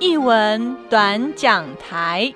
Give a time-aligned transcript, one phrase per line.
[0.00, 2.32] 译文短讲台。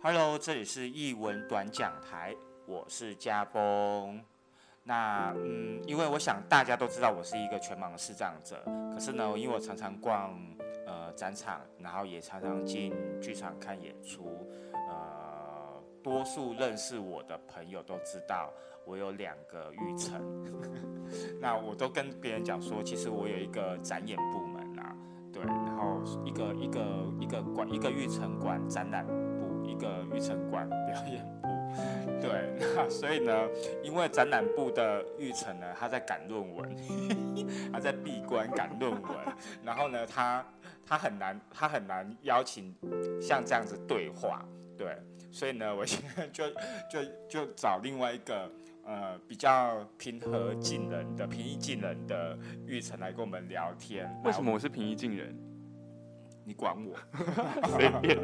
[0.00, 4.24] Hello，这里是译文短讲台，我是嘉峰。
[4.84, 8.62] 那嗯，因为我想大家都知道我是一个全盲视障者，
[8.94, 10.32] 可是呢，因为我常常逛
[10.88, 18.50] 呃展场，然后也常常进剧场看演出，呃，多数认识我的朋友都知道
[18.86, 20.18] 我有两个育成。
[21.40, 24.96] 那我都跟别人讲说，其实我有一个展演部门啊，
[25.32, 26.80] 对，然后一个一个
[27.20, 31.48] 一个馆一个育成馆展览部，一个育成馆表演部。
[32.20, 33.48] 对，那所以呢，
[33.82, 36.76] 因为展览部的玉成呢，他在赶论文，
[37.72, 39.02] 他在闭关赶论文，
[39.62, 40.44] 然后呢，他
[40.88, 42.74] 他很难，他很难邀请
[43.20, 44.42] 像这样子对话，
[44.76, 44.96] 对，
[45.30, 46.48] 所以呢，我现在就
[46.88, 48.50] 就就找另外一个
[48.86, 54.10] 呃比较平和近人的平易近人的玉成来跟我们聊天。
[54.24, 55.36] 为什么我是平易近人？
[56.42, 56.96] 你管我？
[57.68, 58.18] 随便。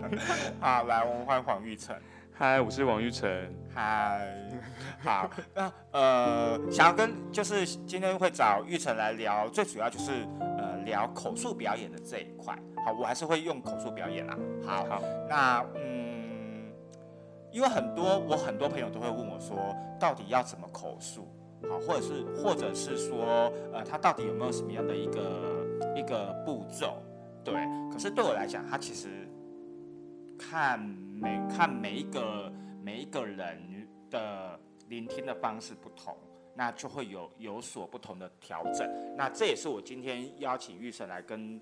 [0.58, 1.94] 好，来，我们欢迎黄玉成。
[2.32, 3.28] 嗨，我是王玉成。
[3.74, 4.26] 嗨，
[5.00, 10.55] 好，那呃，想要跟就是今天会找玉成来聊，最主要就是呃
[10.86, 12.58] 聊口述表演的这一块。
[12.86, 14.38] 好，我还是会用口述表演啦。
[14.64, 16.72] 好，好，那嗯，
[17.52, 21.28] 因为很多我很多朋友都会问我说，到底要怎么口述？
[21.68, 27.02] 好，或者是或者是说，呃，他到底有没有什么样的一个一个步骤？
[27.44, 27.52] 对，
[27.92, 29.28] 可是对我来讲，他其实
[30.38, 30.80] 看。
[31.18, 33.58] 每看每一个每一个人
[34.10, 36.14] 的聆听的方式不同，
[36.56, 38.88] 那就会有有所不同的调整。
[39.16, 41.60] 那这也是我今天邀请玉神来跟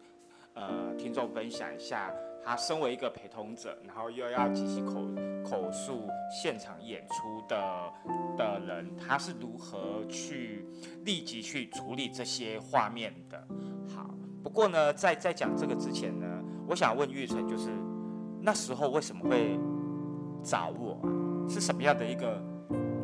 [0.54, 2.12] 呃听众分享一下，
[2.44, 5.02] 他身为一个陪同者，然后又要进行口
[5.50, 7.92] 口述现场演出的
[8.38, 10.64] 的人，他是如何去
[11.04, 13.46] 立即去处理这些画面的。
[13.94, 14.08] 好，
[14.42, 16.26] 不过呢，在在讲这个之前呢，
[16.68, 17.70] 我想问玉成就是。
[18.46, 19.58] 那时候为什么会
[20.42, 21.08] 找我啊？
[21.48, 22.38] 是什么样的一个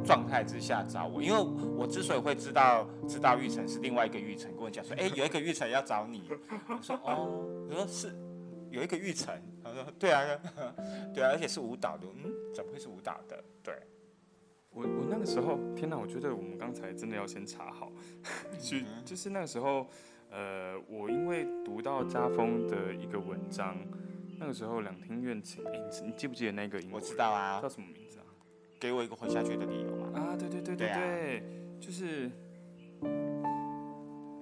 [0.04, 1.22] 状态之下找我？
[1.22, 1.38] 因为
[1.76, 6.28] 我之所以会知道知道玉成是另外一个玉成，跟我讲说，哎， 有一个玉成要找你。
[6.68, 8.14] 我说哦，我说是
[8.70, 9.34] 有一个玉成。
[9.62, 10.22] 他说对啊，
[11.14, 12.06] 对啊，而且是舞蹈的。
[12.24, 13.42] 嗯，怎么会是舞蹈的？
[13.62, 13.74] 对，
[14.70, 17.92] 我我那个时候，天哪，我觉得我们刚才真的要先查好，
[18.58, 19.86] 去就是那个时候，
[20.30, 23.76] 呃，我因为读到家风的一个文章。
[24.42, 26.80] 那个时候两厅院情，哎，你你记不记得那个？
[26.90, 28.19] 我知道啊，叫什么名字啊？
[28.80, 30.18] 给我一个活下去的理由嘛。
[30.18, 31.42] 啊，对对对对对，
[31.78, 32.30] 就是，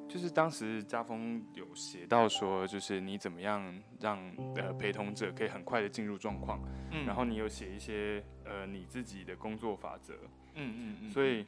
[0.08, 4.18] 就是当时家风有写到说，就是你怎么样让
[4.54, 6.62] 呃陪同者可以很快的进入状况，
[6.92, 10.14] 嗯，然后你有写一些呃你自己的工作法则，
[10.54, 11.44] 嗯嗯嗯，所以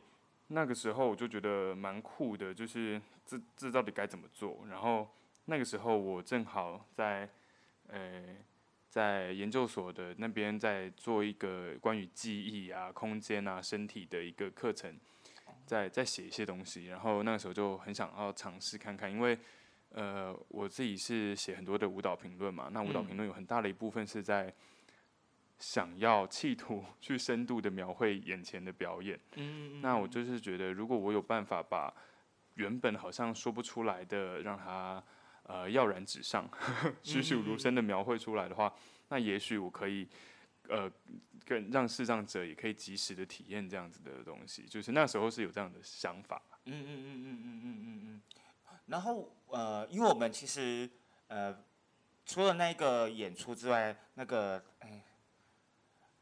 [0.49, 4.65] 那个时候我就觉得蛮酷的，就是这这到底该怎么做？
[4.69, 5.07] 然后
[5.45, 7.29] 那个时候我正好在。
[7.93, 8.23] 呃，
[8.91, 14.99] 在研究所的那边在做一个关于记忆啊、空间啊、身体的一个课程，
[15.65, 19.39] 在在写一些东西，然后那个时候就很想要尝试看看，因为
[19.93, 24.53] 呃我自己是写很多的舞蹈评论嘛，那舞蹈评论有很大的一部分是在
[25.61, 31.95] 想要企图去深度的描绘眼前的表演，嗯，那我就是觉得如果我有办法把
[32.55, 35.01] 原本好像说不出来的让它。
[35.51, 36.49] 呃，耀然纸上，
[37.03, 38.73] 栩栩如生的描绘出来的话，
[39.09, 40.07] 那也许我可以，
[40.69, 40.89] 呃，
[41.45, 46.41] 跟让视障者也可以及时的体验这样子的东西，就是那时候是有这样的想法。
[46.67, 48.23] 嗯嗯嗯嗯嗯嗯嗯嗯。
[48.87, 50.89] 然后呃，因为我们其实
[51.27, 51.57] 呃，
[52.25, 55.03] 除了那个演出之外，那个哎。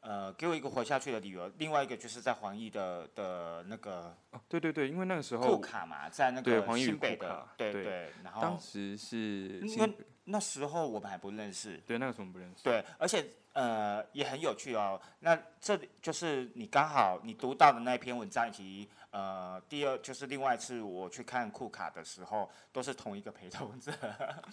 [0.09, 1.47] 呃，给我一个活下去的理由。
[1.59, 8.11] 另外一个就是在黄奕的的那个，哦，对对对，因为那个时候库卡嘛，在那个新北的，对对。
[8.25, 9.93] 然后当时是因为
[10.25, 12.65] 那时候我们还不认识，对，那个时候我们不认识。
[12.65, 13.23] 对，而且
[13.53, 14.99] 呃也很有趣哦。
[15.21, 23.93] 那这里就是你刚好你读到的那篇文章，以及呃第二就是另外一次我去看库卡的时候，都是同一个陪同者。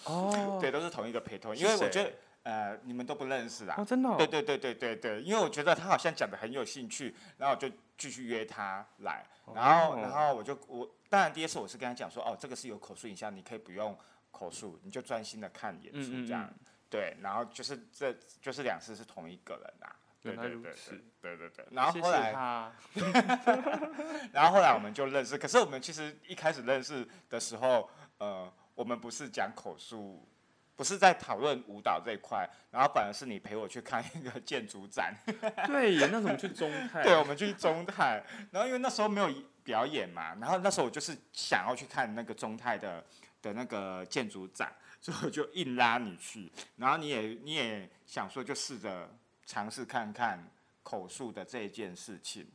[0.04, 0.58] 哦。
[0.60, 2.12] 对，都是同一个陪同，因为我觉得。
[2.46, 3.74] 呃，你们都不认识啊？
[3.76, 4.16] 哦，真的？
[4.18, 9.26] 对对对对对对，因为我觉得他好像讲的很有兴趣，然后我就继续约他来，
[9.56, 13.98] 然后然后我就我当然第一次我是跟他讲说，哦，这个是有口述影像，你可以不用
[14.30, 16.48] 口述，你就专心的看演出这样。
[16.88, 19.96] 对，然后就是这就是两次是同一个人啊。
[20.22, 21.66] 对对对对对对对。
[21.72, 22.32] 然后后来，
[24.32, 27.90] 然后后来我们就认识，可是我们其实一开始认识的时候，
[28.20, 30.28] 呃，我们不是讲口述。
[30.76, 35.16] 不是在讨论舞蹈这一块，然后反而是你陪我去看一个建筑展。
[35.68, 37.04] 对，那时候我们去中泰。
[37.04, 39.30] 对，我们去中泰，然后因为那时候没有
[39.64, 43.02] 表演嘛，然后那时候我就是想要去看那个中泰的
[43.42, 44.70] 的那个建筑展，
[45.00, 49.10] 所以我就硬拉你去，然后你也你也想说就试着
[49.46, 50.46] 尝试看看
[50.84, 52.46] 口述的这一件事情。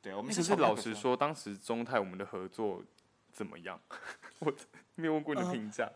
[0.00, 2.84] 对，我们其实老实说，当时中泰我们的合作
[3.32, 3.80] 怎么样？
[4.38, 4.54] 我
[4.94, 5.90] 没有问过你的评价。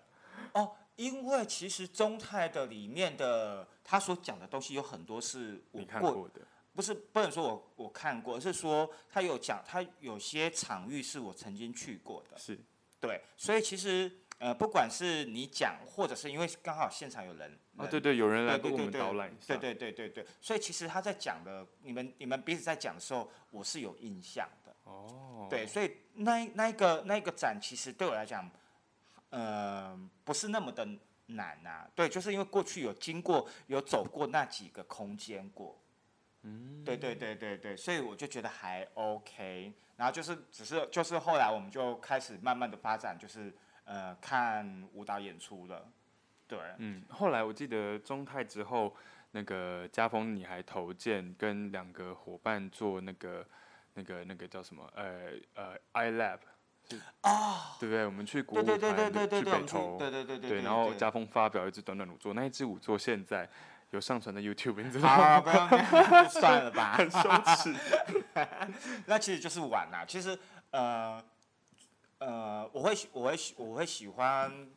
[0.55, 0.75] 哦。
[0.99, 6.41] 因为其实中泰的里面的他所讲的东西有很多是我看过的，
[6.75, 12.59] 不是不能说我我看过，而是说他有讲他有些场域是我曾经去过的，是，
[12.99, 28.51] 对，所以其实呃不管是你讲，或者是因为刚好现场有人，啊对对，有人来给我们导览一下，对对对对对，所以其实他在讲的，你们你们彼此在讲的时候，我是有印象的，哦，对，所以那那个那个展其实对我来讲。
[29.31, 30.89] 呃，不是那么的
[31.27, 35.79] 难啊，对，就是因为过去有经过、有走过那几个空间过，
[36.43, 39.75] 嗯，对对对对对，所以我就觉得还 OK。
[39.97, 43.53] 然后就是只是就是后来我们就开始慢慢的发展，就是
[43.85, 45.87] 呃看舞蹈演出了，
[46.47, 48.97] 对，嗯，后来我记得中泰之后，
[49.33, 53.47] 那个家峰你还投件跟两个伙伴做那个
[53.93, 56.39] 那个那个叫什么呃呃 iLab。
[57.23, 58.05] 啊，对不对？
[58.07, 60.63] 我们去国舞团，去北投，对对对对对。
[60.63, 63.49] 然后家峰发表一支短短舞作，那一支舞作现在
[63.91, 65.41] 有上传的 YouTube，你知道吗？
[65.41, 67.19] 不要， 算了吧， 很羞
[67.57, 67.75] 耻。
[69.07, 70.05] 那其实就是玩啦。
[70.07, 70.39] 其实
[70.71, 71.23] 呃
[72.19, 74.69] 呃，我会我会我会喜欢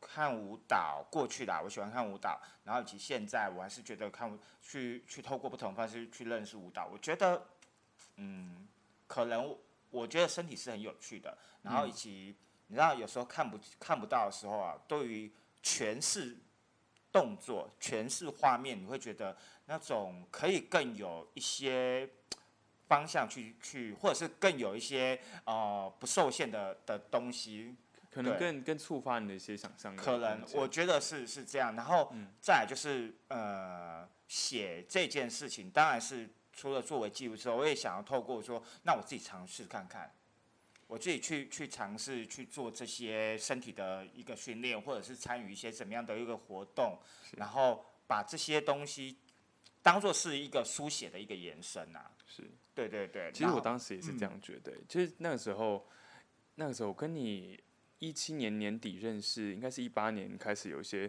[0.00, 7.42] 看舞蹈，过去啦我喜欢看舞蹈，然后以及现在我还是觉得看去去透过不同方式去认识舞蹈，我觉得
[8.16, 8.68] 嗯，
[9.06, 9.56] 可能。
[9.90, 12.36] 我觉得身体是很有趣的，然后以及
[12.66, 15.32] 你知道有时候看不看不到的时候啊，对于
[15.62, 16.36] 诠释
[17.10, 19.36] 动作、诠释画面，你会觉得
[19.66, 22.08] 那种可以更有一些
[22.86, 27.74] 方向去去，或者是更有一些呃不受限的的东西，
[28.10, 29.96] 可能更更触发你的一些想象。
[29.96, 36.28] 可能我觉得是是这样，然后再来就是呃写这件事情，当然是。
[36.58, 40.12] 除了作为记录之后，我也想要透过说，那我自己尝试看看，
[40.88, 46.98] 我自己去去尝试去做这些身体的一个训练，或者是参与一些怎么样的一个活动，
[47.36, 49.16] 然后把这些东西
[49.82, 52.10] 当做是一个书写的一个延伸啊。
[52.26, 53.30] 是，对对对。
[53.30, 54.72] 其实我当时也是这样觉得。
[54.88, 55.86] 就是那个时候，
[56.56, 57.56] 那个时候跟你
[58.00, 61.08] 一七年年底认识，应该是一八年开始有一些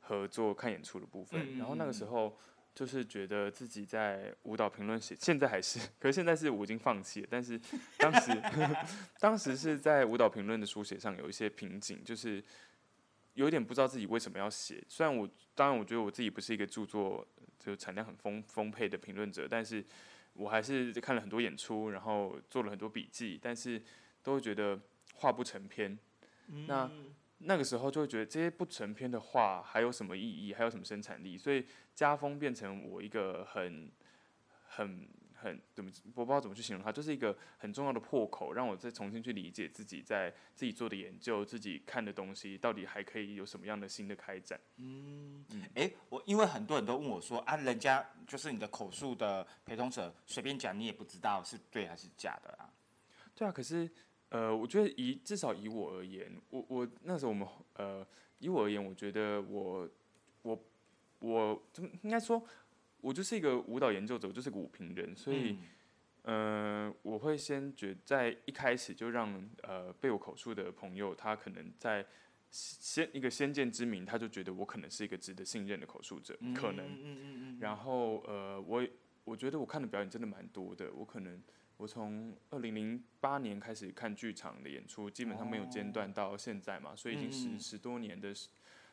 [0.00, 2.36] 合作看演出的部分，然后那个时候。
[2.80, 7.26] 就是觉得自己在舞蹈评论写，现在还是，可是现在是我已经放弃了。
[7.30, 7.60] 但是
[7.98, 8.42] 当时，
[9.20, 12.42] 当时是在舞蹈评论的书写上有一些瓶颈，就是
[13.34, 14.82] 有点不知道自己为什么要写。
[14.88, 17.28] 虽然我当然我觉得我自己不是一个著作
[17.58, 19.84] 就产量很丰丰沛的评论者，但是
[20.32, 23.78] 我还是看了很多演出，然后做了很多笔记，但是
[24.22, 24.80] 都会觉得
[25.16, 25.98] 画不成篇。
[26.66, 26.90] 那
[27.42, 31.38] 那个时候就会觉得这些不成篇的话还有什么意义，还有什么生产力？
[31.38, 33.90] 所以家风变成我一个很、
[34.66, 44.60] 很、很怎么我不知道怎么去形容它，就是一个很重要的破口，让我再重新去理解自己在自己做的研究、自己看的东西到底还可以有什么样的新的开展。
[44.76, 52.68] 嗯嗯，哎，我因为很多人都问我说啊，人家就是你的口述的陪同者随便讲，你也不知道是对还是假的啊？
[53.34, 53.90] 对啊，可是。
[54.30, 58.06] 呃，我觉得以至少以我而言，我我那时候我们呃，
[58.38, 59.88] 以我而言，我觉得我
[60.42, 60.64] 我
[61.18, 62.40] 我怎么应该说，
[63.00, 65.58] 我就是一个舞蹈研究者，我就是个舞评人，所以
[66.22, 72.06] 呃，我会先觉在一开始就让呃被我口述的朋友，他可能在
[72.52, 78.86] 先一个先见之明，他就觉得我可能是一个值得信任的口述者，可能，然后呃，我
[79.24, 81.42] 我觉得我看的表演真的蛮多的，我可能。
[81.80, 88.34] 我从二零零八年开始看剧场的演出，基本上没有间断到现在嘛，所以已经十十多年的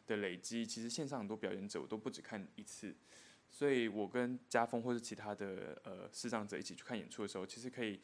[0.06, 0.66] 的累积。
[0.66, 2.96] 其实线上很多表演者我都不止看一次，
[3.50, 8.00] 所以我跟家峰或是其他的呃视障者一起去看演出的时候，其实可以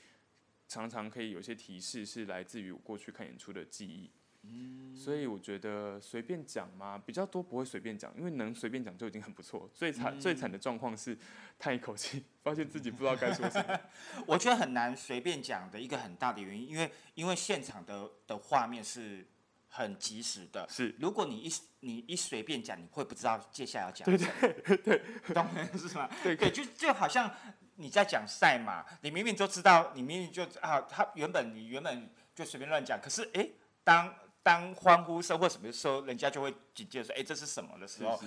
[0.68, 4.12] 常常可以有些提示是来自于我过去看演出的记忆。
[4.44, 9.70] 嗯，所以我觉得随便讲嘛，比较多不会随便讲，因为能随便讲就已经很不错。
[9.74, 11.18] 最惨最惨的状况是
[11.58, 13.80] 叹一口气，发现自己不知道该说什么。
[14.28, 19.26] 我觉得很难随便讲的一个很大的原因，因为因为现场的的画面是
[19.70, 20.68] 很及时的。
[20.70, 24.54] 是，如果你一你一随便讲，你会不知道接下来要讲什么。
[24.66, 25.02] 对对，
[25.34, 25.48] 懂
[25.78, 26.10] 是吗？
[26.22, 27.34] 对对，就就好像
[27.76, 33.48] 你在讲赛马，你明明就知道，你明明就啊，他原本你原本就随便乱讲，可是哎，
[33.84, 38.22] 当当欢呼声或什么时候，人家就会紧接着说，哎，这是什么的时候，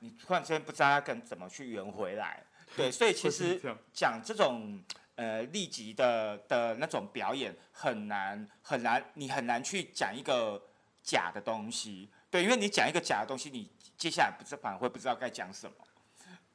[0.00, 2.42] 你突然之间不知道该怎么去圆回来。
[2.74, 3.60] 对，所以其实
[3.92, 4.82] 讲这种
[5.14, 10.60] 呃立即的的那种表演很难很难，你很难去讲一个
[11.02, 12.08] 假的东西。
[12.30, 15.76] 对，因为你讲一个假的东西，你接下来不知反而会不知道该讲什么。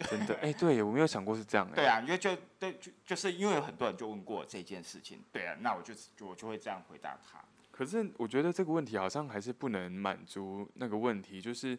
[0.09, 1.67] 真的，哎，对我没有想过是这样。
[1.73, 5.23] 对啊，因为就对，就就是因为有很多人就问过这件事情。
[5.31, 5.93] 对啊，那我就
[6.25, 7.43] 我就会这样回答他。
[7.73, 11.75] 可是我觉得这个问题好像还是不能满足那个问题，就是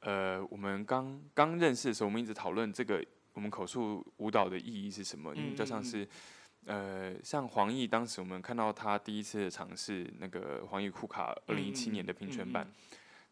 [0.00, 3.00] 呃，我们刚刚认识的时候，我们一直讨论这个
[3.34, 5.32] 我们口述舞蹈的意义是什么？
[5.36, 6.06] 嗯，就像是
[6.64, 12.66] 呃，像黄奕当时我们看到他第一次尝试那个黄奕库卡二零一七年的平权版。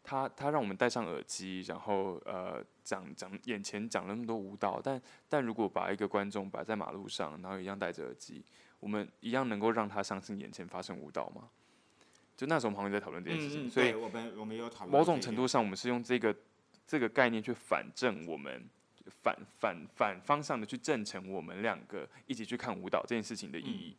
[0.01, 8.43] 他他让我们戴上耳机，然后呃讲讲眼前讲了那么多舞蹈，但但如果把一个观众摆在马路上，然后一样戴着耳机，
[8.79, 11.49] 我们一样能够让他相信眼前发生舞蹈吗？
[12.39, 14.97] 就那时候我们好像在讨论这件事情，所以我们我们有讨论。
[14.97, 16.33] 某种程度上，我们是用这个
[16.87, 18.65] 这个概念去反证我们
[19.21, 23.97] 反反反方向的去证成我们两个一起去看舞蹈这件事情的意义。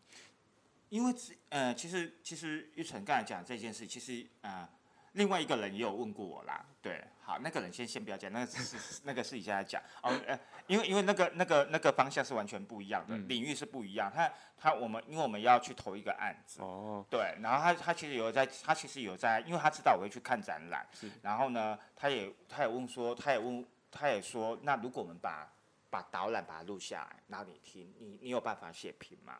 [0.88, 1.14] 因为
[1.50, 4.70] 呃，其实其实玉成刚才讲这件事，其实啊。
[5.12, 10.38] 另外一个人也有问过我啦，对，好，那个人先先不要讲，那个是那个是你现在讲哦，呃，
[10.68, 14.10] 因为因为那个那个那个方向是完全不一样的，领域是不一样。
[14.14, 20.86] 他他我们因为我们要去投一个案子，哦，对，然后他他其实有在，他其实有在，因为他知道我会去看展览，
[21.22, 25.52] 然后呢，他也他也问说，他也问他也说，那如果我们把
[25.90, 29.38] 把导览把它录下来，然后你听，你你有办法写评吗？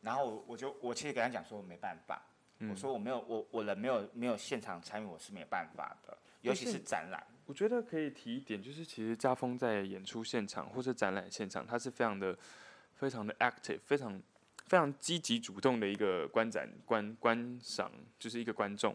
[0.00, 2.20] 然后我就我其实跟他讲说没办法。
[2.68, 7.26] 我说我没有，我我人没有没有现场参与，我是没办法的，尤其是展览。
[7.46, 12.36] 我觉得可以提一点，就是其实家峰在演出现场或者展览现场，他是非常的、
[12.94, 14.22] 非常的 active，非常
[14.66, 18.94] 非常积极主动的一个观展观观赏，就是一个观众。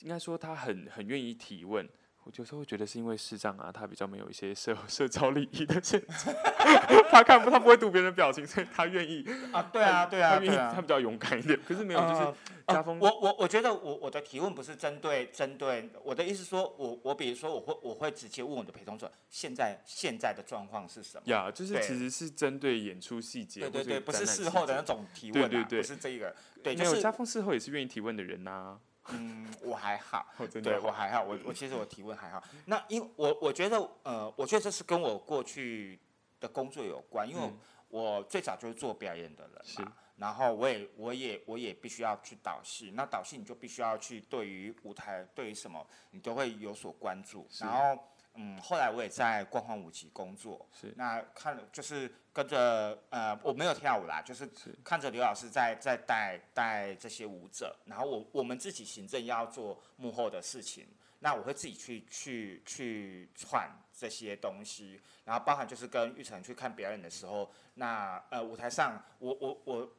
[0.00, 1.88] 应该说他很很愿意提问。
[2.24, 6.30] 我有时候会觉得是因为视障啊，他比较没有一些社 社交礼仪的限制，
[7.10, 11.58] 他看不他不会读别人的表情，所以他愿意啊，对啊，对啊，对啊，他比较勇敢一点。
[11.66, 12.32] 可是没有，就是
[12.68, 12.96] 家风。
[13.00, 21.22] 我我我觉得我我的提问不是针对针对我的意思，说我我比如说我会我会直接问我的陪同者，现在现在的状况是什么？
[21.26, 28.78] 呀，就是其实是针对演出细节，对对对，不是事后的那种提问啊，不是这个，对，没有家风事后也是愿意提问的人呐。
[29.08, 30.26] 嗯，我还好，
[30.62, 32.42] 对我还好，我我其实我提问还好。
[32.66, 35.98] 那因我我觉得呃，我觉得这是跟我过去
[36.40, 37.52] 的工作有关，因为
[37.88, 48.08] 我最早就是做表演的人嘛，然后我也我也我也必须要去导戏，那导戏你就必须要去对于舞台对于什么你都会有所关注，然后。
[48.34, 54.48] 嗯，后来我也在光环舞集工作，是那看就是跟着呃，我没有跳舞啦，就是
[54.82, 60.86] 看着刘老师在在带带这些舞者，然后我我们自己行政要做幕后的事情，
[61.18, 69.92] 那我会自己去去去串这些东西，然后包含就是跟玉成去看表演的时候，那呃舞台上我我我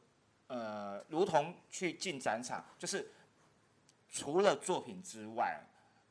[0.48, 3.08] 呃如同去进展场，就是
[4.10, 5.60] 除了作品之外。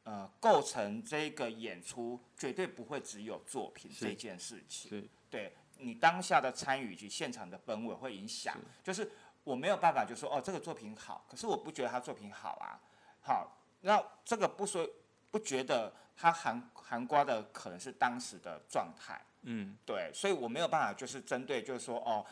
[0.04, 4.90] 呃，构成这个演出绝对不会只有作品这件事情。
[4.90, 8.58] 是，对你当下的参与及现场的氛围会影响。
[8.84, 9.10] 就是
[9.44, 12.80] 我没有办法就说哦，这个作品好，可是我不觉得他作品好啊。
[13.22, 14.88] 好，那这个不说
[15.32, 19.22] 不觉得他含含瓜的可能是当时的状态。
[19.44, 22.26] 嗯，对，所以我没有办法就是针对就是说哦。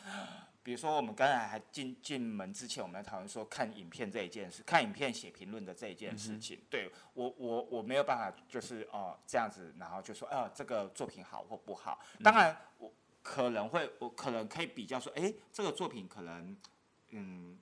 [0.64, 6.60] 比如说，我们刚才还进进门之前，我们讨论说看影片这一件事，看影片写评论的这一件事情。
[6.70, 11.98] 对我，我我没有办法，就是哦这样子，然后就说，呃这个作品好或不好。
[12.22, 12.92] 当然，我
[13.22, 16.56] 可能会，我可能可以比较说，哎，这个作品可能，
[17.08, 17.58] 嗯，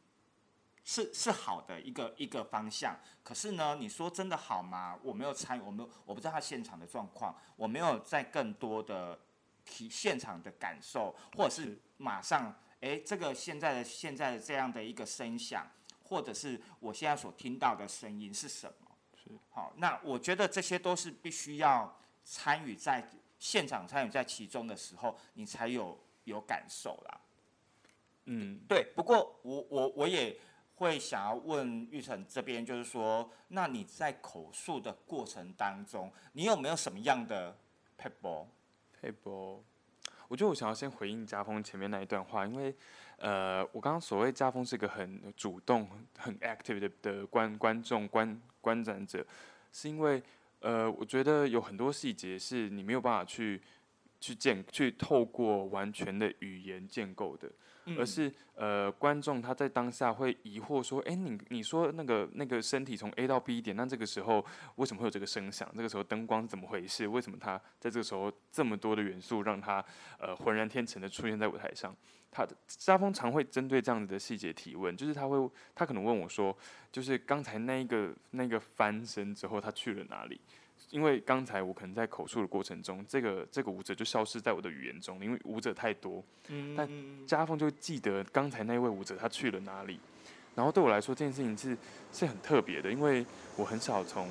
[0.84, 2.94] 是是好的一个一个方向。
[3.22, 4.98] 可是呢，你说真的好吗？
[5.02, 9.18] 我没有参与，我没有，我不知道他现场的状况，我没有在更多的
[9.64, 12.54] 体现场的感受，或者是马上。
[12.80, 15.70] 哎，这个现在的现在的这样的一个声响，
[16.02, 18.88] 或者是我现在所听到的声音是什么？
[19.14, 21.94] 是好，那我觉得这些都是必须要
[22.24, 23.06] 参与在
[23.38, 27.20] 现场参与在其中的时候，你才有有感受啦。
[28.24, 28.84] 嗯，对。
[28.94, 30.38] 不过我我我也
[30.76, 37.54] 会想要问玉成这边，就是说，那你在口述的过程当中，你有没有什么样的
[37.98, 38.46] paper
[39.02, 39.60] paper？
[40.30, 42.72] 我觉得我想要先回应家峰前面那一段话，因为，
[43.16, 49.26] 呃，我刚刚所谓家峰是一个很主动、很 active 的的观观众、观观展者，
[49.72, 50.22] 是因为，
[50.60, 53.60] 呃，我觉得有很多细节是你没有办法去
[54.20, 57.50] 去建、去透过完全的语言建构的。
[57.98, 64.44] 而是呃观众他在当下会疑惑说，哎，你你说那个那个身体从 A 到 B 点，那这个时候
[64.76, 65.70] 为什么会有这个声响？
[65.76, 67.06] 这个时候灯光是怎么回事？
[67.06, 69.84] 为什么他在这个时候这么多的元素让他
[70.18, 71.94] 呃浑然天成的出现在舞台上？
[72.32, 76.56] 他沙峰常会针对这样子的细节提问，就是他会他可能问我说，
[76.92, 80.40] 就是刚才那一个那个翻身之后他去了哪里？
[80.88, 86.24] 因为刚才我可能在口述的过程中，这个这个舞者就消失在我的语言中，因为舞者太多。
[86.48, 86.74] 嗯。
[86.74, 86.88] 但
[87.26, 90.00] 家风就记得刚才那位舞者他去了哪里，
[90.54, 91.76] 然后对我来说这件事情是
[92.12, 93.24] 是很特别的，因为
[93.56, 94.28] 我很少从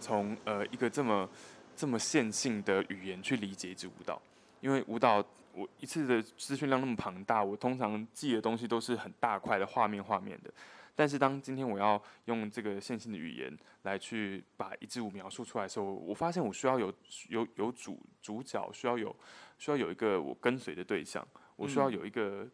[0.00, 1.28] 从呃一个这么
[1.76, 4.20] 这么线性的语言去理解一支舞蹈，
[4.60, 10.50] 因为舞蹈我一次的资讯量那么庞大，我通常记的东西都是很大块的画面画面的。
[10.94, 16.92] 但是当今天我要用这个线性的语言来去把一支舞描述出来的时候，我发现我需要有
[17.28, 19.14] 有有主主角，需要有
[19.58, 22.48] 需要有一个我跟随的对象，我需要有一个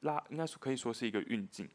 [0.00, 1.68] 拉，应该说可以说是一个运镜，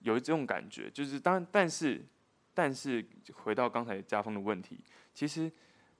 [0.00, 0.90] 有这种感觉。
[0.90, 2.04] 就是当但是
[2.52, 4.78] 但是回到刚才家风的问题，
[5.14, 5.50] 其实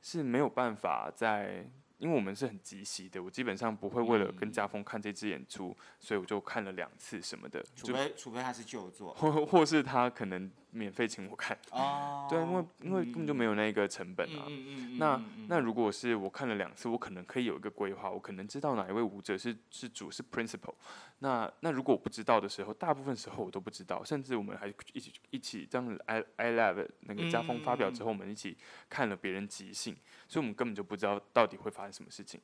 [0.03, 1.69] 是没有办法在。
[1.99, 7.65] 因为我们是很及时的，我基本上不会为了跟家峰看这支演出，所以我就看了两次什么的。
[7.75, 11.57] 除非除非他是旧作，或或是他可能免费请我看。
[11.71, 12.27] 哦。
[12.31, 14.45] 对，因为因为根本就没有那个成本啊。
[14.49, 14.99] 嗯嗯嗯。
[14.99, 20.75] 那那如果是我看了两次，我可能可以有一个规划，我可能知道哪一位舞者是是主是 principal。
[21.21, 28.57] 那那如果我不知道的时候，大部分时候我都不知道，甚至我们还一起一起这样子 i i love 那个家风发表之后，我们一起
[28.91, 29.97] 看了别人即兴。
[30.29, 32.41] 所以，我们根本就不知道到底会发生什么事情。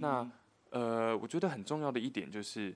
[0.00, 0.28] 那
[0.70, 2.74] 呃，我觉得很重要的一点就是，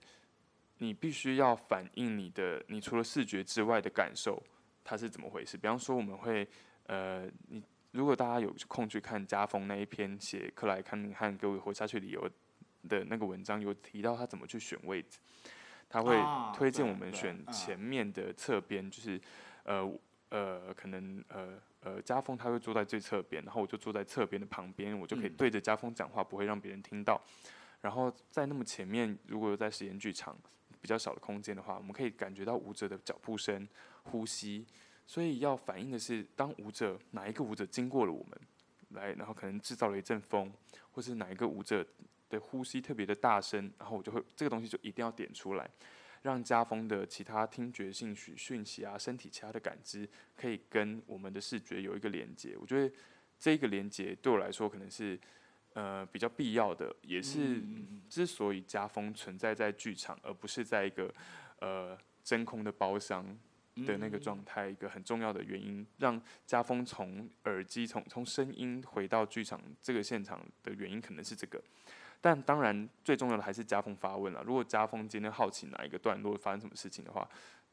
[0.78, 4.42] 你必须要反映你的，你除了视觉之外的感受，
[4.84, 5.56] 它是怎么回事。
[5.56, 6.46] 比方说，我们会
[6.86, 7.62] 呃，你
[7.92, 12.28] 如果大家有空去看家风那一篇写克莱康汉给我活下去理由
[12.88, 15.18] 的那个文章，有提到他怎么去选位置，
[15.88, 16.16] 他会
[16.54, 19.20] 推荐我们选前面的侧边，就是
[19.64, 19.90] 呃
[20.30, 21.58] 呃，可能呃。
[21.84, 27.20] 呃，家风他会坐在最侧边，然后我就坐在侧边的旁边，我就可以对着家风讲话，不会让别人听到。
[27.80, 30.38] 然后在那么前面，如果在实验剧场
[30.80, 33.68] 比较小的空间的话，我们可以感觉到舞者的脚步声、
[34.02, 34.66] 呼吸。
[35.04, 38.40] 所以要反映的是，当舞者哪一个舞者经过了我们，
[38.90, 40.50] 来，然后可能制造了一阵风，
[40.92, 41.84] 或是哪一个舞者
[42.30, 45.68] 的呼吸特别的大声，然后我就会这个东西就一定要点出来。
[46.22, 52.56] 让家风的其他听觉性讯讯息啊，身体其他的感知可以跟我们的视觉有一个连接。
[52.60, 52.94] 我觉得
[53.40, 55.18] 这个连接对我来说可能是
[55.72, 57.60] 呃比较必要的，也是
[58.08, 61.12] 之所以家风存在在剧场，而不是在一个
[61.58, 63.36] 呃真空的包厢
[63.74, 71.62] 的那个状态，一个很重要的原因，让家风从耳机从从声音回到剧场这个现场的原因，可能是这个。
[72.20, 74.44] 但当然，最重要的还是家风发问了。
[74.44, 77.28] 如果家风今天好奇哪一个段落发生什么事情的话，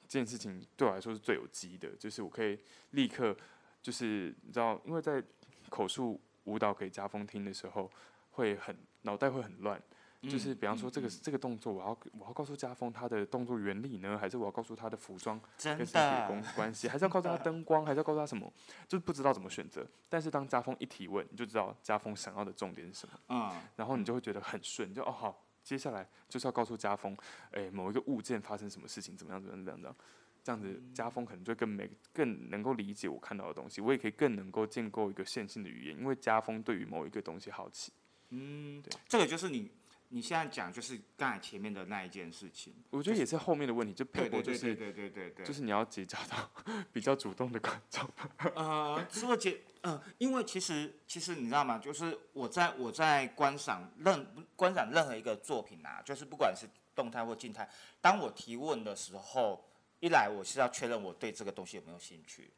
[0.07, 2.57] 这件事情对我来说是最有机的，就是我可以
[2.91, 3.35] 立刻，
[3.81, 5.23] 就是你知道，因为在
[5.69, 7.91] 口述舞蹈给家风听的时候，
[8.31, 9.79] 会很脑袋会很乱。
[10.23, 18.51] 就是比方说这个这个动作，我要我要告诉家风他的动作原理呢，还是我要告诉他的服装跟身体关关系，还是要告诉他灯光，还是要告诉他什么？
[18.85, 19.87] 就是不知道怎么选择。
[20.09, 23.19] 但是当家风一提问，你就知道家风想要的重点是什么。
[23.29, 23.49] 嗯。
[23.77, 27.15] 然后你就会觉得很顺，就哦好，接下来就是要告诉家风，
[27.51, 29.95] 哎，某一个物件发生什么事情，怎么样怎么样怎么样，
[30.43, 37.93] 这样子家风可能就更没更能够理解我看到的东西，我也可以更能够建构一个线性的语言，因为家风对于某一个东西好奇。
[38.31, 39.71] 嗯，对，这个就是你。
[40.11, 46.49] 你现在讲就是刚才前面的那一件事情，我觉得也是后面的问题，就配合就是对对对对，就是你要结交到
[46.91, 48.09] 比较主动的观众。
[48.55, 51.77] 呃，除了结呃，因为其实其实你知道吗？
[51.77, 57.69] 就是我在我在观赏任观赏任何一个作品啊，就是不管是动态或静态，
[58.01, 59.63] 当我提问的时候，
[59.99, 62.51] 一来我是要确认我对这个东西有没有兴趣，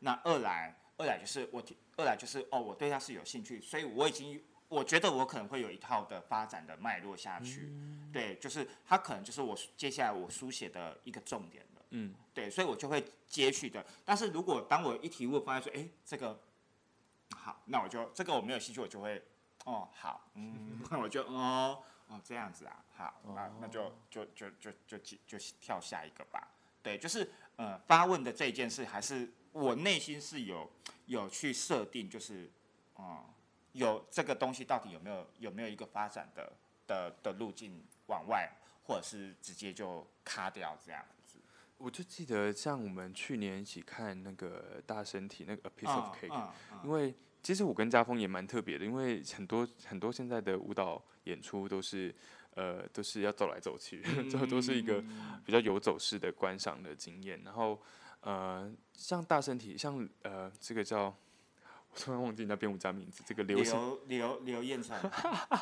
[0.00, 4.42] 那二来二来就是我提二来就是哦，我对它是有兴趣，所以我已经。
[4.68, 7.72] 我觉得我可能会有一套的发展的脉络下去，
[8.12, 13.84] 对，就是它可能就是我接下来我书写的一个重点了，嗯，对，所以我就会接续的。
[14.04, 16.40] 但是如果当我一提问发现说，哎，这个
[17.36, 19.22] 好，那我就这个我没有兴趣，我就会，
[19.64, 26.48] 哦，好，嗯，那我就哦哦这样子啊，好，那那就就就就就就就跳下一个吧。
[26.82, 30.68] 对，就是呃发问的这件事，还是我内心是有
[31.06, 32.50] 有去设定，就是
[32.98, 33.24] 嗯。
[33.76, 36.52] 有这个东西到底有没有有没有一个发展的
[36.86, 38.50] 的的路径往外，
[38.84, 41.38] 或者是直接就卡掉这样子？
[41.78, 46.48] 我就记得像我们去年一起看那个大身体那个 A Piece of Cake，
[46.84, 52.14] 因为其实我跟家峰也蛮特别的，因为很多很多现在的舞蹈演出都是
[52.54, 55.04] 呃，都是要走来走去， 最后都是一个
[55.44, 57.42] 比较游走式的观赏的经验。
[57.44, 57.78] 然后，
[58.20, 61.25] 呃，像大身体，像呃，这个叫，我
[61.96, 64.96] 突然忘记人家编舞家名字，这个刘刘刘刘彦成，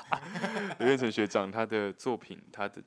[0.80, 2.82] 刘彦成学长他的作品，他的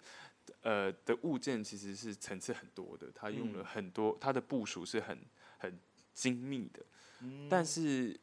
[0.62, 5.18] 呃的物件其实是层次很多的，他用了很多，他的部署是很
[5.58, 5.80] 很
[6.14, 6.86] 精密的，
[7.50, 8.20] 但是。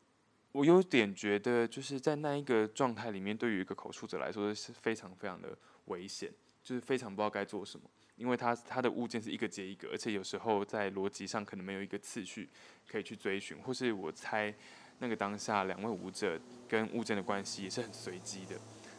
[0.55, 5.49] 我有点觉得，就是在那一个状态里面，对于一个口述者来说是非常非常的
[5.87, 6.33] 危险，
[6.63, 12.49] 就是非常不知道该做什么，因为他他的物件是一个接一个，而且有时候在逻辑上可能没有一个次序
[12.87, 14.55] 可以去追寻，或是我猜
[14.99, 18.57] 那个当下两位舞者跟物件的关系也是很随机的，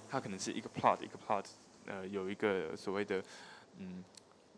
[0.07, 1.45] 它可能是一个 plot 一个 plot，
[1.85, 3.23] 呃，有一个所谓的
[3.77, 4.03] 嗯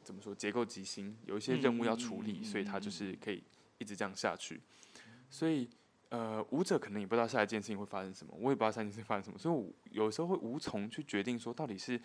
[0.03, 3.43] 怎么说结构极星，有一些任务要处理，所以他就是可以
[3.77, 4.61] 一直这样下去，
[5.29, 5.69] 所以。
[6.09, 11.99] 呃，舞者可能也不知道下一件事情会发生什么，我也不知道下一件事情发生什么，所以我有时候会无从去决定说，到底是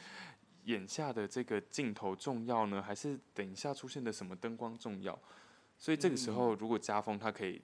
[0.65, 5.17] 眼下的这个镜头重要呢，还是等一下出现的什么灯光重要？
[5.79, 7.63] 所以这个时候，如果家风他可以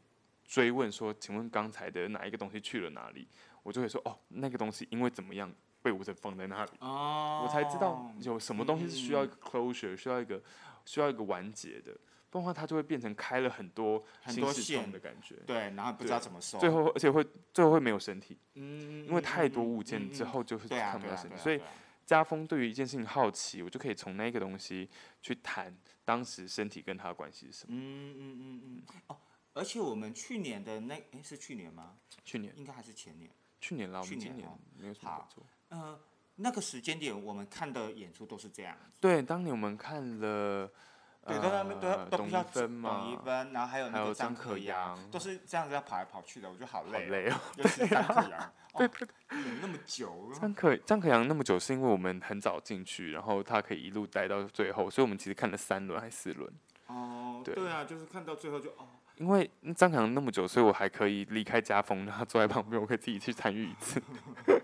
[0.49, 3.29] 追问说，请问刚才的哪一个东西去了哪里？
[3.63, 10.43] 我就会说，哦，那个东西因为怎么样被我者放在那里，哦我才知道有什么东西是需要一个 closure，需要一个
[10.87, 11.95] 需要一个完结的。
[12.31, 15.35] 不然的话，它就会变成开了很多很多线的感觉。
[15.47, 16.59] 对，然后不知道怎么收。
[16.59, 18.37] 最后，而且会最后会没有身体。
[18.55, 19.07] 嗯。
[19.07, 21.37] 因为太多物件之后，就是看不到身体。
[21.39, 21.59] 所以，
[22.05, 24.89] 家风对于一件事情好奇，我就可以从那个东西
[25.23, 27.75] 去谈当时身体跟他的关系是什么。
[27.75, 28.83] 嗯嗯嗯嗯。
[29.07, 29.17] 哦，
[29.59, 31.97] 而且我们去年的那哎是去年吗？
[32.25, 32.53] 去年。
[32.57, 33.29] 应该还是前年。
[33.61, 35.45] 去年啦，我们今年没有什么做。
[35.71, 35.99] 嗯，
[36.37, 38.77] 那个时间点我们看的演出都是这样。
[39.01, 40.71] 对，当年我们看了。
[41.27, 47.05] 对，都都都比较分董一分，然后还有那个张可阳，都是这样子要跑来跑去的，我觉得好累。
[47.05, 47.37] 好累哦。
[47.55, 50.33] 就是张可扬， 对对对，演那么久。
[50.41, 56.51] 张可张可阳那么久，是因为我们很早进去，然后他可以一路待到最后，所以我们其实看了三轮还是四轮。
[56.87, 58.89] 哦，对啊，就是看到最后就哦。
[59.19, 64.01] 因为张强那么久，所以我还可以离开家风，然后坐在旁边，我可以自己去参与一次。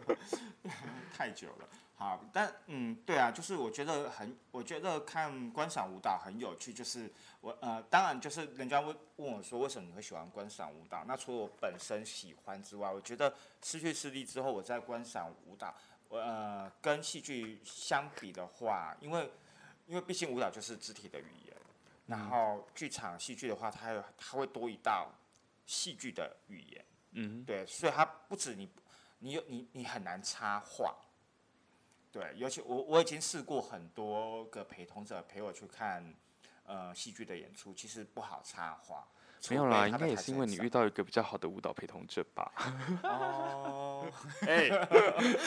[1.12, 1.68] 太久了。
[1.96, 6.72] 好，但嗯，对啊，就是我觉得很，我觉得看观赏舞蹈很有趣。
[6.72, 11.04] 就是我呃，当然就是人家问问我说，为什么你会喜欢观赏舞蹈？
[11.06, 15.72] 那除了我本身喜欢之外，我觉得失去视力之后，我在观赏舞蹈，
[16.08, 19.30] 我呃，跟戏剧相比的话，因为
[19.86, 21.43] 因为毕竟舞蹈就是肢体的语，
[22.06, 25.10] 然后剧场戏剧的话，它有它会多一道
[25.66, 28.68] 戏剧的语言，嗯，对，所以它不止你
[29.18, 30.94] 你有你你很难插话。
[32.12, 36.14] 对，尤其我我已经试过很多个陪同者陪我去看，
[36.64, 39.06] 呃，戏剧的演出，其实不好插话。
[39.50, 42.50] 没有啦，应该也是因为你遇到一个比较好的舞蹈陪同者吧。
[43.02, 44.10] 哦，
[44.46, 44.70] 哎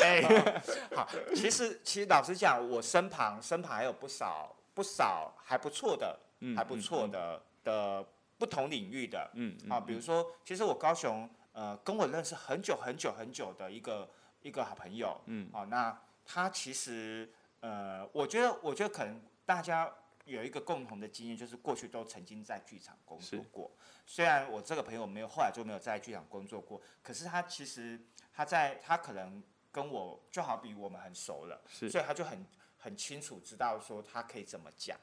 [0.02, 0.62] 哎，
[0.96, 6.20] 好，其实其实老实讲，我身旁身旁还有不少不少还不错的，
[6.56, 8.06] 还不错的的
[8.38, 14.10] 不同领域的，嗯啊，比如说，其实我高雄呃跟我认识很久很久很久的一个
[14.42, 16.02] 一个好朋友，嗯，啊那。
[16.30, 19.90] 他其实，呃，我觉得，我觉得可能大家
[20.26, 23.72] 有一个共同的经验，就是过去都曾经在剧场工作过。
[24.06, 27.98] 虽然我这个朋友没有，后来就没有在剧场工作过，可是他其实
[28.34, 32.46] 他在他可能跟我就好比我们很熟了，所以他就很
[32.78, 35.00] 很清楚知道说他可以怎么讲。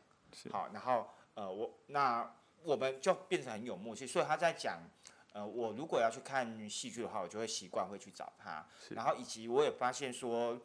[0.50, 4.80] 好，然后呃，我那我们就变成很有默契，所以他在讲，
[5.32, 8.66] 呃，我如果要去看戏剧的话，我就会习惯会去找他。
[8.90, 10.60] 然后以及我也发现说。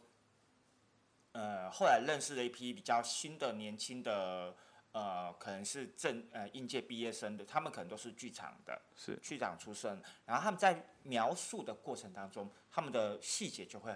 [1.32, 4.54] 呃，后来认识了一批比较新的、年轻的，
[4.92, 9.16] 呃，可能是正呃应届毕业生的，他们可能都是剧场的，是。
[9.22, 13.96] 剧场出身，然后他们在描述的过程当中，他们的细节就会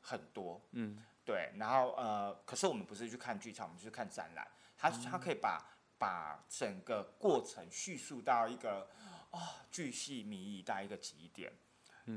[0.00, 4.48] 很多，嗯，对，然后呃，可是我们不是去看剧场，我们是看展览，
[4.78, 5.62] 他他可以把
[6.02, 8.88] 把整个过程叙述到一个
[9.30, 11.52] 啊巨细靡遗到一个极点，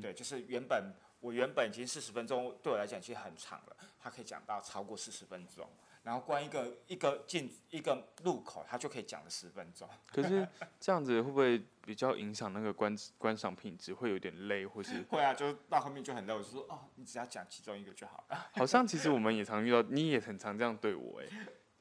[0.02, 0.91] 对，就是原本。
[1.21, 3.76] 我原本已经四十分钟，对我来讲其实很长了。
[4.00, 5.67] 他可以讲到超过四十分钟，
[6.04, 9.89] 然后关一个一个进一个路口，他就可以讲了十分钟。
[10.06, 10.48] 可是
[10.80, 13.91] 这样子会不会比较影响那个观观赏品质？
[13.91, 15.02] 会有点累，或是？
[15.10, 16.34] 会啊，就到后面就很累。
[16.34, 18.52] 我就说哦，你只要讲其中一个就好了。
[18.54, 21.26] 好像其实我们也常遇到，你也很常这样对我哎。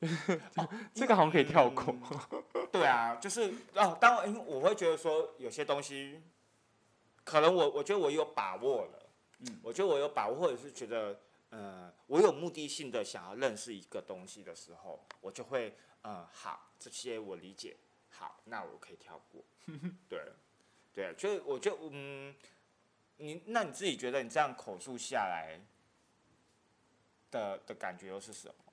[0.94, 1.94] 这个好像可以跳过。
[2.72, 6.20] 对啊，就是哦，当因为我会觉得说有些东西，
[7.24, 9.00] 可能我我觉得我有把握了。
[9.40, 17.76] 嗯我觉得我有把握，或者是觉得，呃，我有目的性的想要认识一个东西的时候，我就会，嗯，好，这些我理解，
[18.08, 19.44] 好，那我可以跳过。
[20.08, 20.32] 对，
[20.94, 22.34] 对，就我就嗯，
[23.18, 25.60] 你那你自己觉得你这样口述下来，
[27.30, 28.63] 的的感觉又是什么？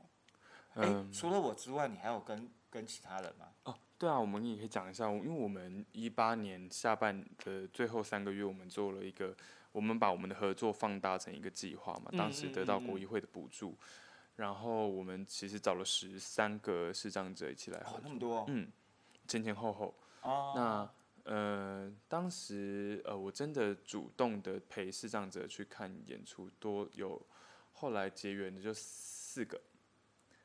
[0.76, 3.48] 哎，除了我之外，你还有跟跟其他人吗？
[3.66, 9.36] 哦，对啊，我们也可以讲一下，因为我们一八年下半的最后三个月，我们做了一个，
[9.74, 13.76] 我们把我们的合作放大成一个计划嘛，当时得到国议会的补助，
[14.38, 18.72] 然后我们其实找了十三个视障者一起来合作，那么多，嗯，
[19.28, 20.90] 前前后后，哦，那
[21.24, 27.22] 呃，当时呃，我真的主动的陪视障者去看演出，多有
[27.74, 29.60] 后来结缘的就四个。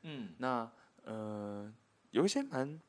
[0.03, 0.69] 嗯，那
[1.03, 1.73] 呃，
[2.11, 2.79] 有一些蛮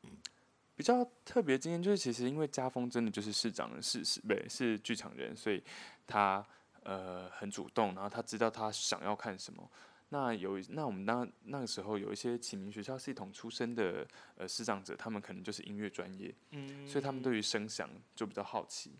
[0.76, 5.62] 比较特别经验，就是其实因为家风真的就是市长的事实，对，是剧场人，所以
[6.06, 6.44] 他
[6.84, 9.68] 呃很主动，然后他知道他想要看什么。
[10.10, 18.92] 那有那我们当那个时候有一些启明学校系统出身的呃视障者，他们可能就是音乐专业，嗯，所以他们对于声响就比较好奇。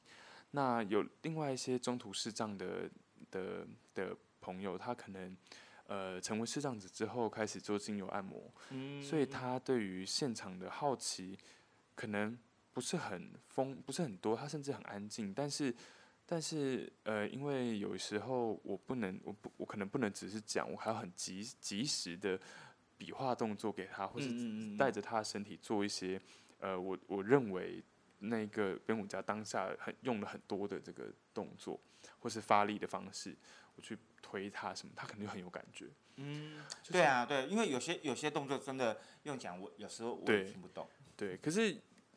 [0.51, 2.91] 那有另外一些中途视障的
[3.31, 5.37] 的的朋友，他可能。
[5.89, 8.53] 呃，成为视障者之后，开始做精油按摩，
[9.03, 11.37] 所以他对于现场的好奇
[11.95, 12.39] 可能
[12.75, 15.33] 不是很丰，不是很多，他甚至很安静。
[15.33, 15.75] 但是，
[16.27, 22.39] 但是，呃，因为有时候我不能，我不，我可能不能只是讲，我还要很及及时的
[22.99, 24.29] 比划动作给他，或是
[24.77, 26.21] 带着他的身体做一些，
[26.59, 27.83] 呃，我我认为
[28.19, 31.81] 那个编舞家当下很用了很多的这个动作，
[32.19, 33.35] 或是发力的方式。
[33.81, 35.87] 去推他什么，他肯定很有感觉。
[36.17, 36.61] 嗯，
[36.91, 40.89] 对啊，对，因为有些有些动作真的用讲，我有时候我也听不懂。
[41.17, 41.77] 对，可是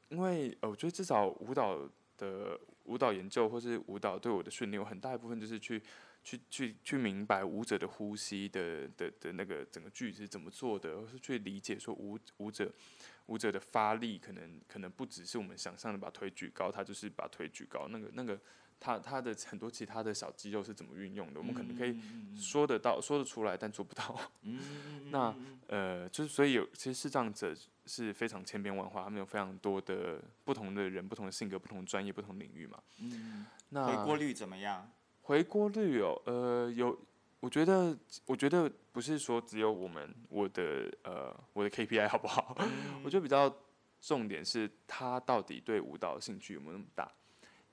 [0.09, 5.81] 因为呃，我觉得至少舞蹈的舞蹈研究或是舞蹈对我的训练，有很大一部分就是去
[6.23, 12.71] 去去去明白舞者的呼吸的的的那个整个句子怎么做的，或是去理解说舞舞者
[13.27, 18.39] 舞者的发力可能可能不只是我们想象的把腿举高，他就是把腿举高，那个那个。
[18.81, 21.39] 他他的很多其他的小肌肉是怎么运用的？
[21.39, 21.95] 我们可能可以
[22.35, 24.19] 说得到、说得出来，但做不到。
[25.11, 25.33] 那
[25.67, 32.81] 呃，就是所以有其实视障者是非常千变万化，他们有非常多的不同的人、不同的性格、不同专业、不同领域嘛。
[32.97, 33.45] 嗯。
[33.69, 34.91] 那回锅率怎么样？
[35.21, 36.97] 回锅率哦，呃，有，
[37.39, 42.57] 我觉得，我觉得不是说只有我们我的呃我的 KPI 好不好？
[43.03, 43.55] 我觉得比较
[44.01, 47.09] 重点是他到底对舞蹈兴趣有没有那么大。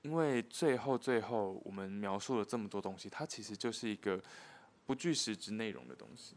[0.09, 4.19] 因为最后最后我们描述了这么多东西，它其实就是一个
[4.87, 6.33] 不具实质内容的东西，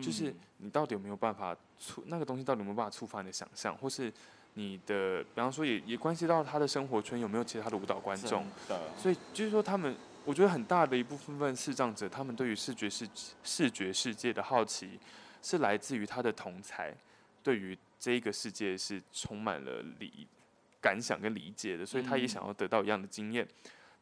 [0.00, 4.10] 就是你到底有没有办法触那个东西，到底有没有办法触发你的想象，或是
[4.54, 8.46] 你的，比方说也也关系到他的生活圈有没有其他的舞蹈观众，
[8.96, 9.94] 所以就是说他们，
[10.24, 13.06] 我觉得很大的一部分视障者，他们对于视觉世
[13.44, 14.98] 视觉世界的好奇，
[15.42, 16.96] 是来自于他的同才
[17.42, 20.26] 对于这一个世界是充满了理。
[20.82, 23.48] 感想跟理解的，所以他也想要得到一样的经验。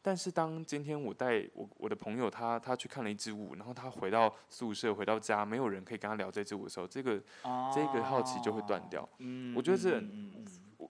[0.03, 7.21] 但是当今天我带我我的朋友他他去看了一支舞，然后他回到宿舍回到家，没有人可以跟他聊这支舞的时候，这个
[7.71, 9.07] 这个好奇就会断掉。
[9.19, 9.91] 嗯，我觉得这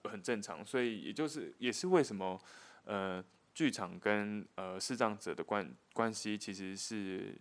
[0.08, 0.64] 很正常。
[0.64, 2.40] 所以也就是也是为什么
[2.86, 3.22] 呃
[3.54, 7.36] 剧场跟呃视障者的关关系其实是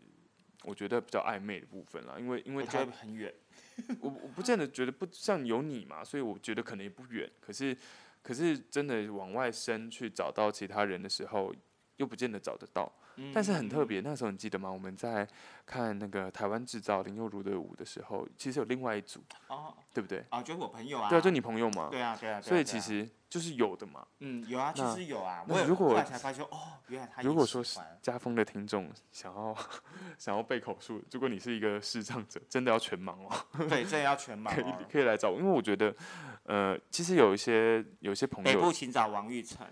[0.66, 3.34] 我觉得比较暧昧的部分了，因为因为他很远，
[4.02, 7.78] 我我不见得觉得不像有你嘛，所以我觉得可能也不远，可是。
[8.22, 11.54] 可是真的往外伸去找到其他人的时候，
[11.98, 12.92] 又不见得找得到。
[13.34, 14.72] 但是很特别，那时候你记得吗？
[14.72, 15.28] 我们在
[15.66, 20.26] 看那个台湾制造林佑如的舞的时候，其实有另外一组，哦对不对？
[20.30, 21.10] 啊，就是我朋友啊。
[21.10, 21.90] 对啊，就你朋友嘛。
[21.92, 22.42] 对啊，对啊。
[22.42, 24.08] 所以其实就是有的嘛。
[24.20, 25.44] 嗯，有啊，其实有啊。
[25.48, 26.58] 我如果才发现哦，
[26.88, 27.62] 原来他如果说
[28.02, 29.56] 家风的听众想要
[30.18, 33.46] 想要背口述，如果你是一个视障者，真的要全盲哦。
[33.70, 34.50] 对，真的要全盲。
[34.56, 35.94] 可以可以来找我，因为我觉得。
[36.44, 39.66] 呃，其实有一些有一些朋友，北部请找王玉成，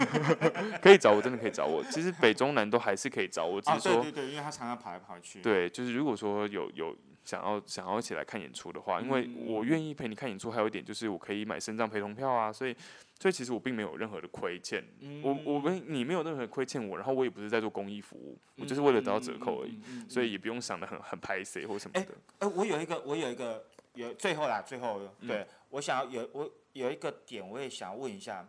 [0.80, 1.82] 可以找我，真的可以找我。
[1.90, 5.40] 其实北中南都还是可以找我，只是说，对对对，因为他常常跑来跑去。
[5.40, 12.76] 对，就是如果说有有想要想要一起来看演出的话，因为我愿意陪你看演出，还有一点就是我可以买身障陪同票啊，所以
[13.18, 14.84] 所以其实我并没有任何的亏欠，
[15.22, 22.06] 我我们你没有任何亏欠我，然后我也不是在做公益服务，我就是为了得到折扣而已，所以也不用想的很很拍 C 或什么的。
[22.38, 23.64] 哎，我有一个，我有一个。
[23.96, 28.46] 有最后啦，最后对我想要有我有一个点，我也想要问一下，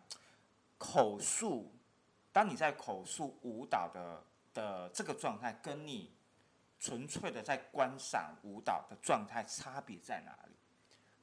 [0.77, 1.73] 口述，
[2.33, 6.11] 当你在口述舞蹈的的这个状态，跟你
[6.77, 10.55] 纯粹的在观赏舞蹈的状态差别在哪里？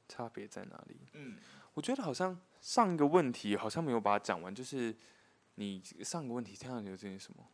[0.09, 0.97] 差别在哪里？
[1.13, 1.37] 嗯，
[1.75, 4.95] 我觉得好像上一个问题好像没有把它讲完，就是
[5.53, 7.47] 你上一个问题听上去有这些什么？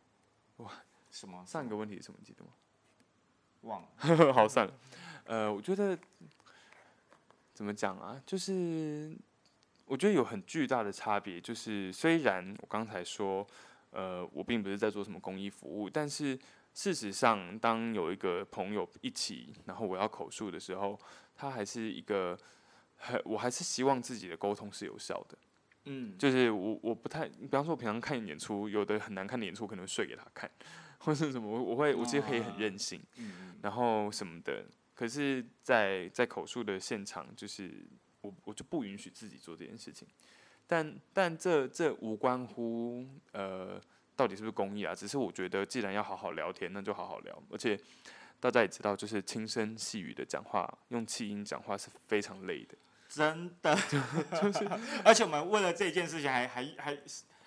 [0.64, 0.72] 哇，
[1.10, 1.44] 什么？
[1.46, 2.18] 上一个问题是什么？
[2.24, 2.50] 记得吗？
[3.60, 4.32] 忘了。
[4.32, 4.72] 好算了。
[5.26, 5.98] 呃，我觉得。
[7.62, 8.20] 怎么讲啊？
[8.26, 9.16] 就是
[9.86, 11.40] 我觉得有很巨大的差别。
[11.40, 13.46] 就是虽然我刚才说，
[13.90, 16.36] 呃，我并不是在做什么公益服务，但是
[16.74, 20.98] 事实上，当有一个朋友一起，然后我要口述的时候，
[21.36, 22.36] 他还是一个，
[23.24, 25.38] 我还是希望自己的沟通是有效的。
[25.84, 30.50] 嗯，就是我我不太，比方说我平常看演出，有的很难看的演出，可能睡给他看，
[30.98, 33.00] 或是什么，我我会我其实可以很任性，
[33.62, 34.64] 然后什么的。
[35.02, 37.84] 可是，在在口述的现场，就是
[38.20, 40.06] 我我就不允许自己做这件事情。
[40.64, 43.80] 但但这这无关乎呃。
[44.14, 44.94] 到底是不是公益啊？
[44.94, 47.42] 只是我觉得，既然要好好聊天，那就好好聊。
[47.50, 47.76] 而且
[48.38, 52.76] 大家也知道，就是轻声细语的讲话，用气音讲话是非常累的。
[53.08, 53.74] 真的，
[54.40, 54.68] 就是，
[55.02, 56.98] 而且我们为了这件事情，还还还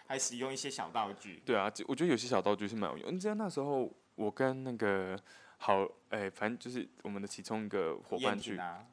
[0.07, 1.41] 还使用一些小道具。
[1.45, 3.13] 对啊，我觉得有些小道具是蛮有用。
[3.13, 5.17] 你知道那时候我跟那个
[5.65, 8.85] 好，哎，反正就是我们的其中一个伙伴去啊，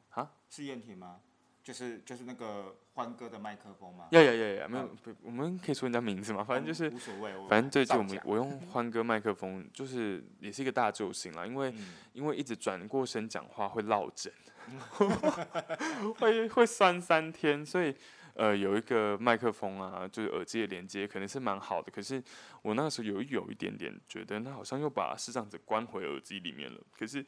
[0.49, 1.21] 是燕婷吗？
[1.63, 4.09] 就是就是那个欢哥的麦克风吗？
[4.13, 4.89] 呀呀呀呀，没有，
[5.21, 7.31] 我们可以说人家名字嘛，反正就是无所谓。
[7.47, 11.75] 反正最近我们我用欢哥麦克风，就是也是一个大救星啦，因为
[12.15, 14.33] 因为一直转过身讲话会落枕，
[16.19, 17.95] 会会酸三天，所以
[18.35, 22.23] 呃有一个麦克风啊，就是耳机的连接可能是蛮好的，可是
[22.63, 27.25] 我那个时候有有一点点觉得，那好像又把视障者关回耳机里面了，可是。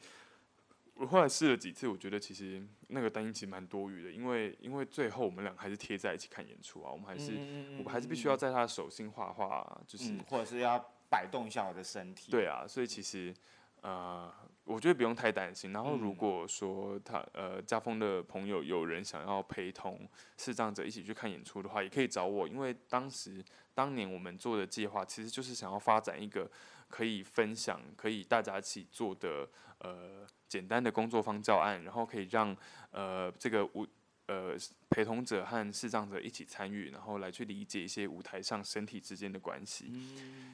[0.97, 7.33] 我后来试了几次，我觉得其实那个单音其实蛮多余的，因为因为最后我们俩还是贴在一起看演出啊，我们还是
[7.77, 12.31] 我们还是必须要在他的手心画画，就是或者是要摆动一下我的身体。
[12.31, 13.35] 对啊，所以其实
[13.81, 14.33] 呃，
[14.65, 15.71] 我觉得不用太担心。
[15.71, 20.05] 然后如果说他呃家风的朋友有人想要陪同
[20.37, 26.51] 视障者一起去看演出的话，也可以找我，因为当时当年我们做的计划其实就是想要发展一个
[26.89, 29.47] 可以分享、可以大家一起做的
[29.79, 30.27] 呃。
[30.47, 32.55] 简单的工作方教案，然后可以让
[32.91, 33.85] 呃这个舞
[34.27, 34.55] 呃
[34.89, 39.91] 陪同者和视障者一起参与，然后来去理解一些舞台上身体之间的关系。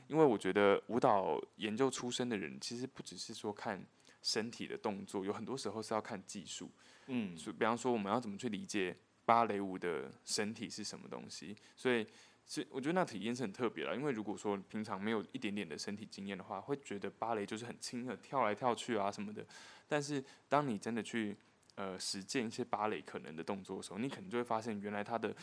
[0.08, 3.86] 因为我觉得舞蹈研究出身的人，其实不只是说看
[4.22, 6.70] 身体的动作，有很多时候是要看技术。
[7.08, 12.06] 嗯，所以比方说我们要怎么去理解芭蕾舞的身体是什么东西，所以。
[12.44, 19.46] 是，我觉得那体验是很特别的，因为如果说平常没有一点点的身体经验的话，会觉得芭蕾就是很轻的跳来跳去啊什么的。
[19.88, 21.38] 但是当你真的去
[21.76, 25.34] 呃实践一些芭蕾可能的动作的时候，你可能就会发现，原来他的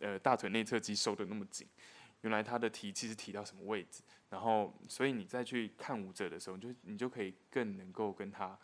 [0.00, 1.68] 呃大腿内侧肌收的那么紧，
[2.26, 8.58] 原来他的提其实提到什么位置，然后所以你再去看舞者的时候，就你就可以更能够跟他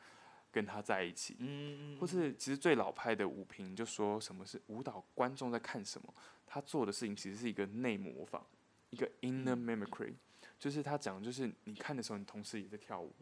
[0.51, 1.37] 跟他在一起。
[1.39, 1.97] 嗯。
[2.01, 6.13] 或是其实最老派的舞评就说什么是舞蹈观众在看什么。
[6.45, 8.45] 他做的事情其实是一个内模仿，
[8.91, 10.13] 一个 inner mimicry，
[10.59, 13.15] 就是他讲，就是你看的时候，你同时也在跳舞。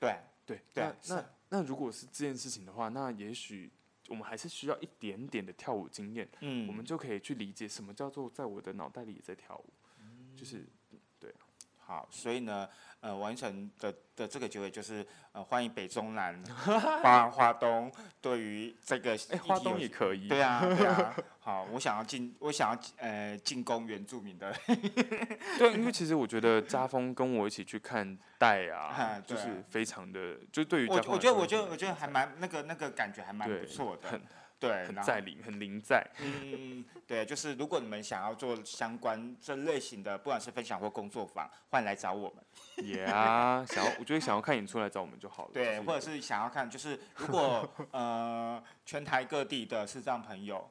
[0.00, 0.82] 对对对。
[0.82, 3.70] 那那那如果是这件事情的话，那也许
[4.08, 9.64] 我们还是需要一点点的跳舞经验，嗯，我们就可以去理解什么叫做在我的脑袋里也在跳舞，
[10.36, 10.66] 就是
[11.18, 11.32] 对。
[11.78, 12.68] 好，所以呢。
[13.04, 16.42] 呃，完成的的这个结尾就是呃，欢迎北中南
[17.02, 21.14] 花花东对于这个哎，花东也可以，对啊，对啊。
[21.38, 24.50] 好，我想要进，我想要呃进攻原住民的。
[25.58, 34.18] 对，因为其实我觉得家风跟我一起去看戴 啊，就是非常的，就对于我我觉得我觉得我觉得还蛮那个那个感觉还蛮不错的。
[34.68, 36.06] 对，很在灵，很灵在。
[36.20, 42.44] 嗯，对，就是如果你们想要做相关这类型的，不管是分享或工作坊，欢迎来找我们。
[42.86, 45.50] 也啊，想要，我觉得想要看演出来找我们就好了。
[45.52, 50.70] 对，或者是想要看，就是如果呃全台各地的视障朋友。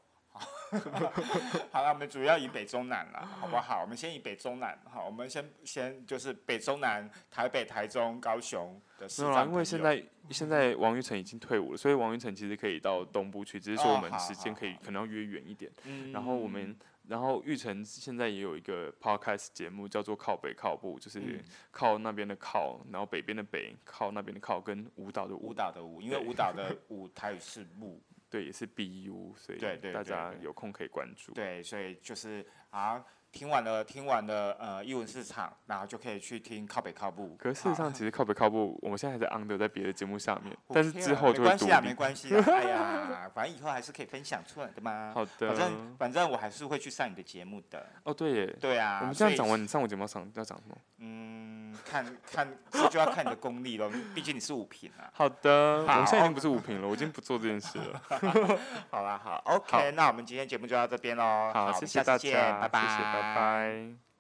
[1.72, 3.82] 好 了，我们主要以北中南了，好不好？
[3.82, 9.08] 我们先以北中南，好，我们先先就是北中南，台北、台中、高雄的。
[9.20, 15.72] 没有因为现在现在王玉成已经退伍了，所以王玉成其实可以到东部去，只是说我们时间可以可能要约远一点。
[16.12, 16.76] 然后我们，
[17.08, 28.02] 然后玉成现在也有一个 podcast 节目，叫做靠北靠步，就是靠那边的靠，然后北边的北，靠那边的靠，跟舞蹈的舞蹈的舞，因为舞蹈的舞台语是步。
[28.34, 29.60] 对，也是 BU，所以
[29.94, 31.32] 大家有空可以关注。
[31.34, 33.00] 对，所以就是啊，
[33.32, 37.36] 听完了听完了呃，英文市场，然后就可以去听靠北靠步。
[37.38, 45.12] 可是事实上，其实靠北靠步，我们现在还在 under 在别的节目上面，但是之后就没关系啊，没关系啊，哎呀，反正以后还是可以分享出来的嘛。
[45.14, 47.86] 好的，反正反正我还是会去上你的节目的。
[48.04, 48.58] 哦，对耶。
[48.60, 49.02] 对啊。
[49.02, 50.76] 我们这样讲完，你上我节目上要讲什么？
[50.98, 51.63] 嗯。
[51.86, 55.10] 看看这就要看你的功力了，毕竟你是五品啊。
[55.14, 58.02] 好的，我们现在已经不是五品了，我已经不做这件事了。
[58.92, 61.52] 好啦，好，OK，那我们今天节目就到这边喽。
[61.54, 64.13] 好，谢谢大家，拜拜，谢谢，拜拜。